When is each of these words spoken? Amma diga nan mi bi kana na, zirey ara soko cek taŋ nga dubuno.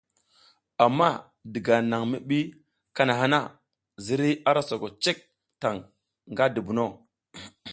Amma 0.85 1.09
diga 1.53 1.75
nan 1.89 2.03
mi 2.11 2.17
bi 2.27 2.39
kana 2.95 3.13
na, 3.33 3.39
zirey 4.05 4.35
ara 4.49 4.61
soko 4.69 4.87
cek 5.03 5.17
taŋ 5.61 5.77
nga 6.31 6.45
dubuno. 6.53 6.85